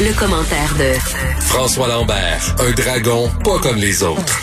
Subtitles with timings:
[0.00, 0.98] Le, commentaire de
[1.40, 4.38] François Lambert, un dragon pas comme les autres.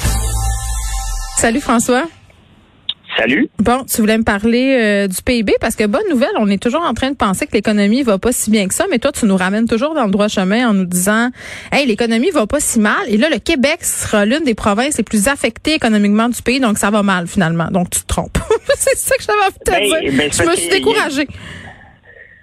[1.38, 2.06] Salut François.
[3.18, 3.50] Salut.
[3.58, 6.84] Bon, tu voulais me parler euh, du PIB parce que bonne nouvelle, on est toujours
[6.84, 9.26] en train de penser que l'économie va pas si bien que ça, mais toi tu
[9.26, 11.32] nous ramènes toujours dans le droit chemin en nous disant
[11.72, 15.04] "Hey, l'économie va pas si mal" et là le Québec sera l'une des provinces les
[15.04, 17.68] plus affectées économiquement du pays, donc ça va mal finalement.
[17.72, 18.38] Donc tu te trompes.
[18.76, 20.14] c'est ça que j'avais envie de te Ben, dire.
[20.18, 21.28] ben, Je me suis découragée.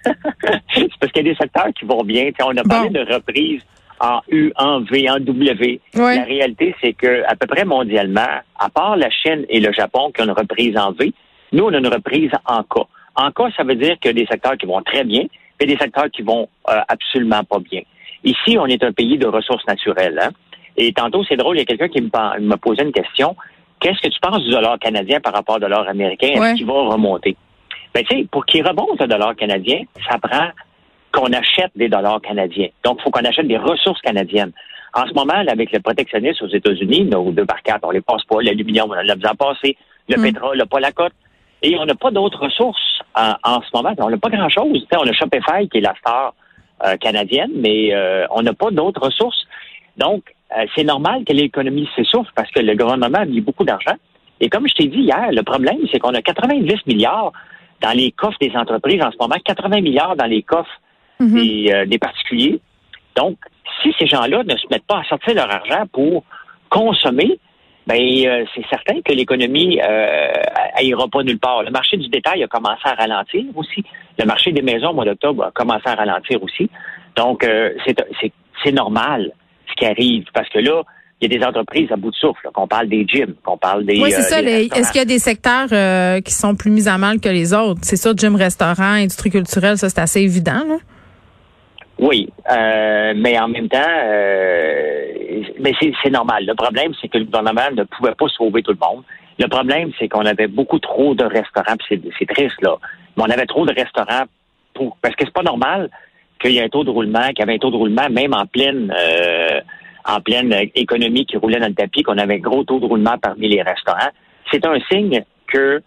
[1.04, 2.30] parce qu'il y a des secteurs qui vont bien.
[2.42, 3.04] On a parlé Bon.
[3.04, 3.60] de reprise
[4.00, 5.80] en U, en V, en W.
[5.95, 10.10] La réalité, c'est que à peu près mondialement, à part la Chine et le Japon
[10.14, 11.12] qui ont une reprise en V,
[11.52, 12.87] nous, on a une reprise en K.
[13.16, 15.24] En K, ça veut dire qu'il y a des secteurs qui vont très bien
[15.60, 17.82] et des secteurs qui vont euh, absolument pas bien.
[18.24, 20.18] Ici, on est un pays de ressources naturelles.
[20.23, 20.30] Hein?
[20.79, 23.36] Et tantôt, c'est drôle, il y a quelqu'un qui me, posait une question.
[23.79, 26.29] Qu'est-ce que tu penses du dollar canadien par rapport au dollar américain?
[26.29, 26.54] Est-ce Ouais.
[26.54, 27.36] qu'il va remonter?
[27.95, 30.48] Ben, tu sais, pour qu'il remonte le dollar canadien, ça prend
[31.15, 32.68] qu'on achète des dollars canadiens.
[32.84, 34.52] Donc, il faut qu'on achète des ressources canadiennes.
[34.95, 38.01] En ce moment, là, avec le protectionnisme aux États-Unis, nos deux par quatre, on les
[38.01, 38.37] passe pas.
[38.43, 39.76] L'aluminium, on l'a besoin passer.
[40.09, 40.23] Le Mm.
[40.23, 41.12] pétrole, n'a pas la cote.
[41.62, 43.95] Et on n'a pas d'autres ressources en, en ce moment.
[43.98, 44.87] On n'a pas grand-chose.
[44.92, 46.35] On a Shopify, qui est la star
[46.85, 49.46] euh, canadienne, mais euh, on n'a pas d'autres ressources.
[49.96, 50.23] Donc,
[50.57, 53.95] euh, c'est normal que l'économie s'essouffle parce que le gouvernement a mis beaucoup d'argent.
[54.40, 57.32] Et comme je t'ai dit hier, le problème, c'est qu'on a 90 milliards
[57.80, 60.80] dans les coffres des entreprises en ce moment, 80 milliards dans les coffres
[61.20, 61.34] Mhm.
[61.34, 62.60] des, euh, des particuliers.
[63.16, 63.37] Donc,
[63.82, 66.25] si ces gens-là ne se mettent pas à sortir leur argent pour
[66.69, 67.38] consommer,
[67.87, 70.32] ben euh, c'est certain que l'économie euh,
[70.76, 71.62] elle ira pas nulle part.
[71.62, 73.84] Le marché du détail a commencé à ralentir aussi.
[74.19, 76.70] Le marché des maisons au mois d'octobre a commencé à ralentir aussi.
[77.16, 77.70] Donc, euh,
[78.64, 79.32] c'est normal
[79.69, 80.82] ce qui arrive parce que là,
[81.20, 83.84] il y a des entreprises à bout de souffle, qu'on parle des gyms, qu'on parle
[83.84, 84.00] des.
[84.00, 84.42] Oui, c'est euh, ça.
[84.42, 87.54] Est-ce qu'il y a des secteurs euh, qui sont plus mis à mal que les
[87.54, 87.81] autres?
[87.82, 90.64] C'est ça, gym, restaurant, industrie culturelle, ça c'est assez évident.
[90.69, 90.76] Là.
[91.99, 96.44] Oui, euh, mais en même temps, euh, mais c'est normal.
[96.47, 99.05] Le problème, c'est que le gouvernement ne pouvait pas sauver tout le monde.
[99.38, 102.77] Le problème, c'est qu'on avait beaucoup trop de restaurants, c'est triste là.
[103.16, 104.25] Mais on avait trop de restaurants
[104.75, 105.88] pour parce que c'est pas normal
[106.41, 108.34] qu'il y ait un taux de roulement, qu'il y avait un taux de roulement même
[108.34, 109.61] en pleine euh,
[110.06, 113.16] en pleine économie qui roulait dans le tapis, qu'on avait un gros taux de roulement
[113.19, 114.11] parmi les restaurants.
[114.50, 115.82] C'est un signe que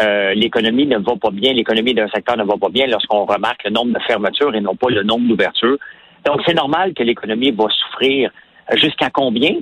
[0.00, 3.64] euh, l'économie ne va pas bien, l'économie d'un secteur ne va pas bien lorsqu'on remarque
[3.64, 5.76] le nombre de fermetures et non pas le nombre d'ouvertures.
[6.24, 8.30] Donc, c'est normal que l'économie va souffrir.
[8.74, 9.54] Jusqu'à combien?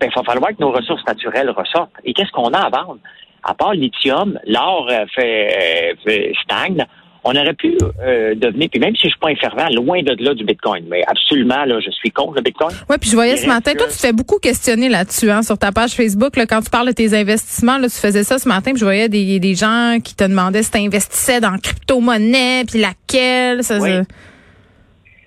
[0.00, 1.92] Ben, il va falloir que nos ressources naturelles ressortent.
[2.04, 2.98] Et qu'est-ce qu'on a à vendre?
[3.44, 6.84] À part lithium, l'or euh, fait, euh, fait- stagne.
[7.28, 7.76] On aurait pu
[8.06, 10.84] euh, devenir, puis même si je suis pas un fervent, loin de là du Bitcoin,
[10.88, 12.70] mais absolument, là, je suis contre le Bitcoin.
[12.88, 15.58] Oui, puis je voyais ce matin, toi, tu te fais beaucoup questionner là-dessus, hein, sur
[15.58, 18.48] ta page Facebook, là, quand tu parles de tes investissements, là, tu faisais ça ce
[18.48, 22.64] matin, puis je voyais des, des gens qui te demandaient si tu investissais dans crypto-monnaie,
[22.70, 23.64] puis laquelle.
[23.64, 23.90] Ça, Oui.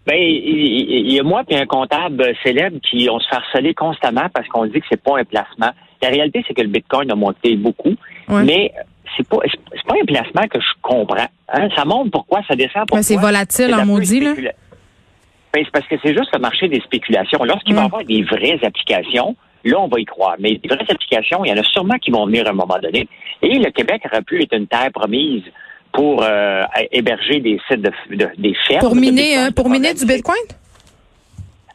[0.07, 4.27] Ben, il y a moi puis un comptable célèbre qui on se fait harceler constamment
[4.33, 5.69] parce qu'on dit que c'est pas un placement.
[6.01, 7.93] La réalité, c'est que le Bitcoin a monté beaucoup,
[8.27, 8.43] Ouais.
[8.43, 8.71] mais
[9.19, 11.27] c'est pas c'est pas un placement que je comprends.
[11.53, 11.69] Hein?
[11.75, 13.03] Ça monte pourquoi, ça descend pourquoi.
[13.03, 14.33] C'est volatile en maudit, là.
[15.53, 17.39] Ben, c'est parce que c'est juste le marché des spéculations.
[17.43, 17.85] Lorsqu'il va y Mm.
[17.87, 19.35] avoir des vraies applications,
[19.65, 20.35] là, on va y croire.
[20.39, 22.77] Mais des vraies applications, il y en a sûrement qui vont venir à un moment
[22.81, 23.07] donné.
[23.41, 25.43] Et le Québec aurait pu être une terre promise
[25.91, 28.81] pour euh, héberger des sites de, de- des fermes.
[28.81, 29.47] Pour de miner, Bitcoin.
[29.47, 30.37] euh, pour miner du Bitcoin?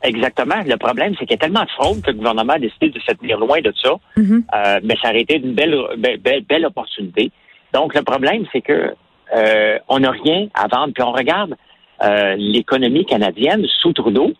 [0.04, 0.62] Exactement.
[0.66, 3.00] Le problème, c'est qu'il y a tellement de fraude que le gouvernement a décidé de
[3.00, 3.94] se tenir loin de ça.
[4.16, 4.44] Mhm.
[4.54, 7.30] Euh, mais ça aurait été une belle, belle, belle, belle opportunité.
[7.72, 8.94] Donc, le problème, c'est que
[9.34, 10.92] euh, on n'a rien à vendre.
[10.94, 11.56] Puis on regarde
[12.02, 14.32] euh, l'économie canadienne sous Trudeau.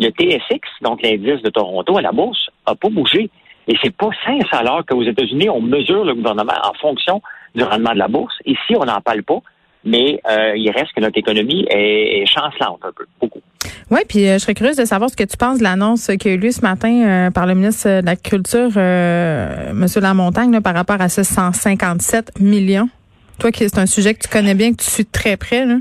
[0.00, 3.30] Le TSX, donc l'indice de Toronto à la bourse, a pas bougé.
[3.68, 7.22] Et c'est pas sincère alors qu'aux États-Unis, on mesure le gouvernement en fonction
[7.54, 8.34] du rendement de la bourse.
[8.44, 9.40] Ici, on n'en parle pas,
[9.84, 13.40] mais euh, il reste que notre économie est, est chancelante un peu, beaucoup.
[13.90, 16.28] Oui, puis euh, je serais curieuse de savoir ce que tu penses de l'annonce qui
[16.28, 19.86] a eu lieu ce matin euh, par le ministre de l'Agriculture, euh, M.
[20.00, 22.88] Lamontagne, là, par rapport à ce 157 millions.
[23.38, 25.64] Toi, qui c'est un sujet que tu connais bien, que tu suis de très près,
[25.66, 25.76] là.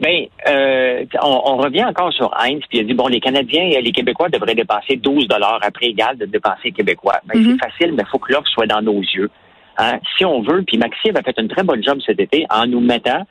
[0.00, 3.64] Ben, euh, on, on revient encore sur Heinz, puis il a dit, bon, les Canadiens
[3.64, 7.16] et les Québécois devraient dépenser 12 dollars à prix égal de dépenser les Québécois.
[7.26, 7.58] Ben, Mhm.
[7.60, 9.28] c'est facile, mais il faut que l'offre soit dans nos yeux.
[9.78, 9.98] Hein?
[10.16, 12.80] Si on veut, puis Maxime a fait une très bonne job cet été en nous
[12.80, 13.22] mettant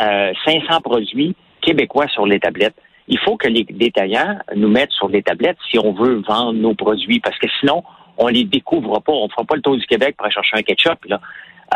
[0.00, 2.76] euh, 500 produits québécois sur les tablettes.
[3.08, 6.74] il faut que les détaillants nous mettent sur des tablettes si on veut vendre nos
[6.74, 7.82] produits, parce que sinon,
[8.16, 9.12] on les découvre pas.
[9.12, 11.04] On fera pas le tour du Québec pour aller chercher un ketchup.
[11.06, 11.20] Là.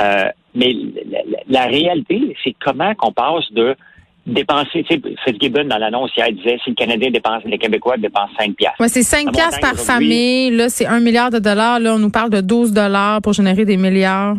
[0.00, 0.72] Euh, mais
[1.10, 3.74] la- la réalité, c'est comment qu'on passe de
[4.26, 8.32] dépenser, tu sais, Fitzgibbon dans l'annonce hier disait si le Canadien dépense, les Québécois dépensent
[8.38, 8.80] 5 piastres.
[8.80, 10.50] Ouais, c'est 5 La piastres par famille.
[10.50, 11.80] Là, c'est 1 milliard de dollars.
[11.80, 14.36] Là, on nous parle de 12 dollars pour générer des milliards.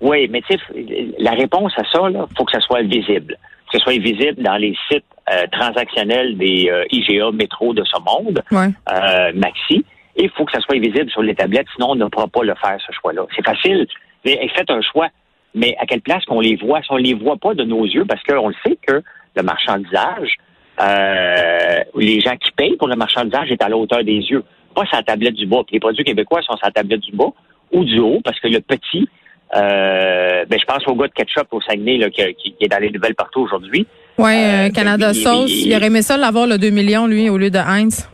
[0.00, 3.36] Oui, mais tu sais, la réponse à ça, il faut que ça soit visible.
[3.72, 7.98] Que ce soit visible dans les sites euh, transactionnels des euh, IGA métro de ce
[8.00, 8.68] monde, Ouais.
[8.92, 9.84] euh, Maxi,
[10.16, 12.42] et il faut que ça soit visible sur les tablettes, sinon on ne pourra pas
[12.44, 13.22] le faire, ce choix-là.
[13.34, 13.86] C'est facile,
[14.24, 15.08] mais faites un choix.
[15.54, 16.80] Mais à quelle place qu'on les voit?
[16.82, 19.02] Si on les voit pas de nos yeux, parce qu'on le sait que
[19.36, 20.36] le marchandisage,
[20.80, 24.42] euh, les gens qui payent pour le marchandisage est à la hauteur des yeux,
[24.74, 25.62] pas la tablette du bas.
[25.66, 27.30] Puis les produits québécois sont la tablette du bas
[27.72, 29.08] ou du haut, parce que le petit,
[29.54, 32.80] euh, ben, je pense au gars de ketchup au Saguenay là, qui, qui est dans
[32.80, 33.86] les nouvelles partout aujourd'hui.
[34.18, 35.50] Ouais, Euh, euh, Canada Sauce.
[35.52, 38.08] il- Il, aurait aimé ça l'avoir le 2 millions, lui, au lieu de Heinz.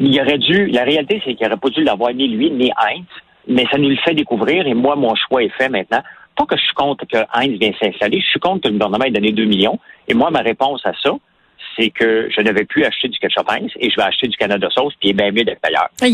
[0.00, 3.06] Il aurait dû, la réalité, c'est qu'il n'aurait pas dû l'avoir ni lui ni Heinz,
[3.48, 6.02] mais ça nous le fait découvrir et moi, mon choix est fait maintenant.
[6.36, 9.04] Pas que je suis contre que Heinz vienne s'installer, je suis contre que le gouvernement
[9.04, 9.78] ait donné 2 millions.
[10.06, 11.10] Et moi, ma réponse à ça,
[11.76, 14.36] c'est que je ne vais plus acheter du ketchup Heinz et je vais acheter du
[14.36, 15.60] Canada Sauce, puis il est bien mieux d'être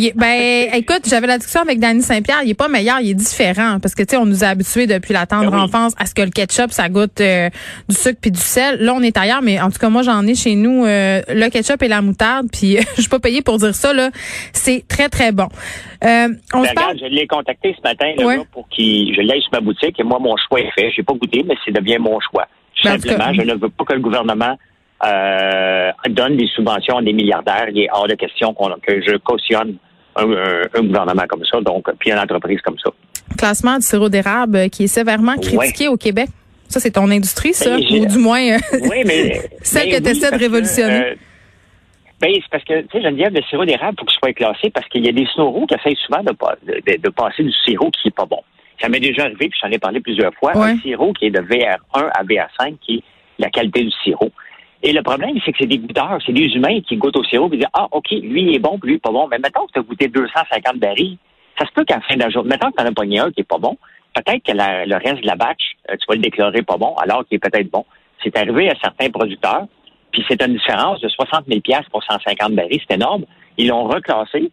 [0.06, 2.40] est- ben, écoute, j'avais la discussion avec Danny Saint-Pierre.
[2.44, 3.78] Il est pas meilleur, il est différent.
[3.80, 5.62] Parce que, tu sais, on nous a habitués depuis la tendre Ben oui.
[5.64, 7.48] enfance à ce que le ketchup, ça goûte euh,
[7.88, 8.78] du sucre puis du sel.
[8.80, 11.48] Là, on est ailleurs, mais en tout cas, moi, j'en ai chez nous euh, le
[11.50, 12.48] ketchup et la moutarde.
[12.52, 14.10] Puis, je suis pas payée pour dire ça, là.
[14.52, 15.48] C'est très, très bon.
[16.04, 16.88] Euh, on Ben, se parle...
[16.92, 18.36] regarde, je l'ai contacté ce matin Ouais.
[18.38, 20.90] gars, pour qu'il je l'aille sur ma boutique et moi, mon choix est fait.
[20.94, 22.46] J'ai pas goûté, mais c'est devient mon choix.
[22.82, 24.58] Ben, simplement, je ne veux pas que le gouvernement
[25.06, 27.66] euh, donne des subventions à des milliardaires.
[27.70, 29.76] Il est hors de question qu'on- que je cautionne
[30.16, 32.90] un, un- un gouvernement comme ça, donc puis une entreprise comme ça.
[33.36, 36.28] classement du sirop d'érable qui est sévèrement critiqué au Québec.
[36.68, 37.76] Ça, c'est ton industrie, ça?
[37.76, 38.58] Ben, Ou du moins, euh,
[38.90, 41.00] Oui, mais Celle mais que t'essaies de parce que, révolutionner.
[41.04, 41.14] euh,
[42.20, 44.88] ben, c'est parce que, tu sais, Geneviève, le sirop d'érable, faut qu'il soit classé parce
[44.88, 47.52] qu'il y a des snoraux qui essayent souvent de, pas- de, de- de passer du
[47.64, 48.40] sirop qui est pas bon.
[48.80, 50.70] Ça m'est déjà arrivé, puis j'en ai parlé plusieurs fois, Ouais.
[50.70, 53.02] un sirop qui est de VR1 à VR5, qui est
[53.38, 54.30] la qualité du sirop.
[54.86, 57.48] Et le problème, c'est que c'est des goûteurs, c'est des humains qui goûtent au sirop
[57.54, 59.26] et disent Ah, OK, lui, il est bon, puis lui, pas bon.
[59.28, 61.16] Mais mettons que tu as goûté 250 barils,
[61.58, 63.18] ça se peut qu'à la fin de la journée, mettons que tu en as pogné
[63.18, 63.78] un qui est pas bon,
[64.14, 67.24] peut-être que le reste de la batch, euh, tu vas le déclarer pas bon, alors
[67.26, 67.86] qu'il est peut-être bon.
[68.22, 69.64] C'est arrivé à certains producteurs,
[70.12, 73.24] puis c'est une différence de 60 000 piastres pour 150 barils, c'est énorme.
[73.56, 74.50] Ils l'ont reclassé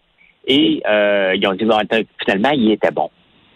[0.47, 1.77] et euh, ils ont dit, bon,
[2.23, 3.09] finalement, il était bon.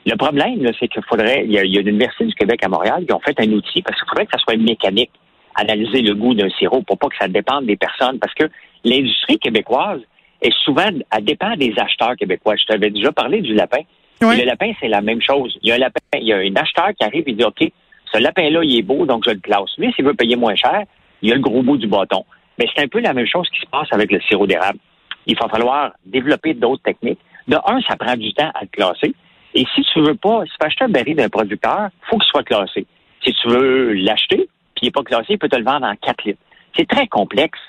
[0.05, 3.13] Le problème, c'est qu'il faudrait, il y, a, a l'Université du Québec à Montréal qui
[3.13, 5.11] ont fait un outil, parce qu'il faudrait que ça soit mécanique,
[5.55, 8.45] analyser le goût d'un sirop pour pas que ça dépende des personnes, parce que
[8.83, 10.01] l'industrie québécoise
[10.41, 12.55] est souvent, elle dépend des acheteurs québécois.
[12.55, 13.81] Je t'avais déjà parlé du lapin.
[14.21, 15.57] Le lapin, c'est la même chose.
[15.61, 17.69] Il y a un lapin, il y a un acheteur qui arrive et dit, OK,
[18.13, 19.77] ce lapin-là, il est beau, donc je le classe.
[19.77, 20.83] Lui, s'il veut payer moins cher,
[21.21, 22.23] il y a le gros bout du bâton.
[22.57, 24.79] Mais c'est un peu la même chose qui se passe avec le sirop d'érable.
[25.25, 27.19] Il va falloir développer d'autres techniques.
[27.47, 29.13] De un, ça prend du temps à le classer.
[29.53, 32.29] Et si tu veux pas, si tu veux acheter un baril d'un producteur, faut qu'il
[32.29, 32.85] soit classé.
[33.23, 34.47] Si tu veux l'acheter,
[34.85, 36.39] n'est pas classé, il peut te le vendre en 4 litres.
[36.77, 37.59] C'est très complexe,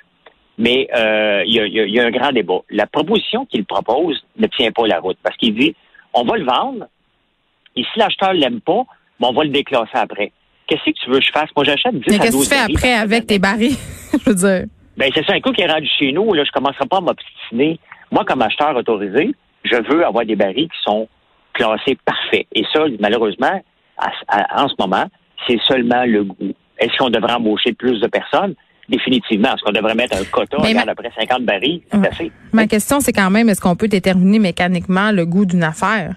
[0.58, 2.60] mais euh, il y, a, il y a- il y a un grand débat.
[2.70, 5.74] La proposition qu'il propose ne tient pas la route parce qu'il dit
[6.14, 6.86] on va le vendre,
[7.76, 8.82] et si l'acheteur l'aime pas,
[9.20, 10.32] ben, on va le déclasser après.
[10.66, 11.50] Qu'est-ce que tu veux que je fasse?
[11.54, 13.76] Moi, j'achète 10 mais à qu'est-ce que 12 tu fais après avec tes barils?
[14.12, 14.64] je veux dire.
[14.96, 17.00] Ben, c'est ça, un coup qui est rendu chez nous, là, je commencerai pas à
[17.02, 17.78] m'obstiner.
[18.10, 19.30] Moi, comme acheteur autorisé,
[19.62, 21.06] je veux avoir des barils qui sont
[21.52, 22.46] classés parfaits.
[22.54, 23.62] Et ça, malheureusement,
[23.98, 25.04] à- à- en ce moment,
[25.46, 26.54] c'est seulement le goût.
[26.78, 28.54] Est-ce qu'on devrait embaucher plus de personnes?
[28.88, 29.48] Définitivement.
[29.54, 30.56] Est-ce qu'on devrait mettre un quota?
[30.62, 32.08] Mais Regarde, ma- après 50 barils, c'est Ouais.
[32.08, 32.32] assez.
[32.52, 36.14] Ma question, c'est quand même, est-ce qu'on peut déterminer mécaniquement le goût d'une affaire?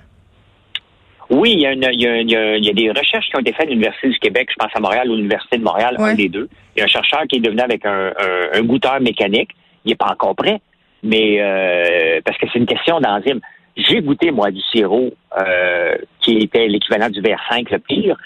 [1.32, 2.90] Oui, il y, a une- il y a- il y a- il y a des
[2.90, 5.58] recherches qui ont été faites à l'Université du Québec, je pense à Montréal ou l'Université
[5.60, 6.10] de Montréal, Ouais.
[6.10, 6.50] un des deux.
[6.76, 9.52] Il y a un chercheur qui est devenu avec un, un- un goûteur mécanique.
[9.86, 10.60] Il n'est pas encore prêt,
[11.04, 13.40] mais euh, parce que c'est une question d'enzyme.
[13.78, 18.18] J'ai goûté, moi, du sirop euh, qui était l'équivalent du VR5, le pire,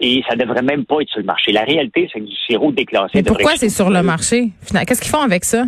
[0.00, 1.52] et ça devrait même pas être sur le marché.
[1.52, 3.10] La réalité, c'est que du sirop déclassé.
[3.14, 4.50] Mais pourquoi c'est sur le marché?
[4.62, 5.64] Finalement, Qu'est-ce qu'ils font avec ça?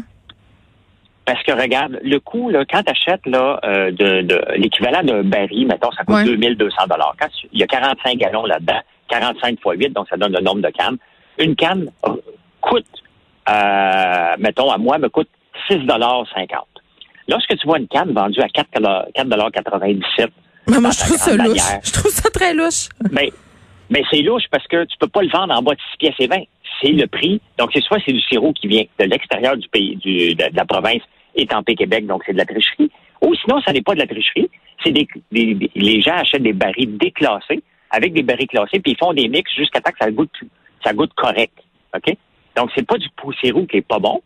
[1.25, 5.23] Parce que regarde, le coût, là, quand tu achètes là, euh, de, de l'équivalent d'un
[5.23, 6.25] baril, mettons, ça coûte Ouais.
[6.25, 7.15] 2200 dollars.
[7.19, 10.61] Quand il y a 45 gallons là-dedans, 45 fois 8, donc ça donne le nombre
[10.61, 10.97] de cannes.
[11.39, 12.11] Une canne euh,
[12.61, 12.85] coûte,
[13.49, 15.29] euh, mettons, à moi, me coûte
[15.71, 16.47] 6,50
[17.27, 20.29] Lorsque tu vois une canne vendue à 4,97
[20.69, 21.59] Mais moi, dans je trouve ça louche.
[21.83, 22.89] Je trouve ça très louche.
[23.11, 23.33] mais,
[23.91, 26.15] mais c'est louche parce que tu peux pas le vendre en bas de 6 pièces
[26.21, 26.37] et 20.
[26.83, 27.41] C'est le prix.
[27.59, 30.65] Donc, c'est soit c'est du sirop qui vient de l'extérieur du pays, du, de, la
[30.65, 31.03] province,
[31.35, 32.91] étampé Québec, donc c'est de la tricherie.
[33.23, 34.49] Ou sinon, ça n'est pas de la tricherie.
[34.83, 38.93] C'est des, des- des- les gens achètent des barils déclassés avec des barils classés, puis
[38.93, 40.33] ils font des mix jusqu'à temps que ça goûte,
[40.85, 41.53] ça goûte correct.
[41.97, 42.17] OK?
[42.57, 43.07] Donc, c'est pas du
[43.41, 44.21] sirop qui est pas bon.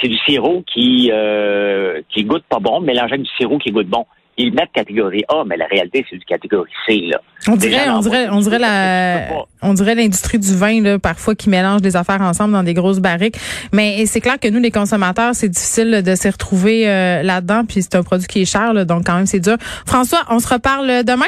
[0.00, 3.86] C'est du sirop qui, euh, qui goûte pas bon, mélangé avec du sirop qui goûte
[3.86, 4.04] bon.
[4.36, 7.20] Ils mettent catégorie A, mais la réalité, c'est du catégorie C, là.
[7.46, 11.50] On dirait, on dirait, on dirait la, on dirait l'industrie du vin là, parfois qui
[11.50, 13.36] mélange des affaires ensemble dans des grosses barriques.
[13.72, 17.64] Mais c'est clair que nous, les consommateurs, c'est difficile de s'y retrouver euh, là-dedans.
[17.64, 19.56] Puis c'est un produit qui est cher, là, donc quand même c'est dur.
[19.86, 21.26] François, on se reparle demain?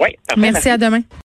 [0.00, 0.70] Oui, parfait, merci.
[0.70, 1.00] à demain.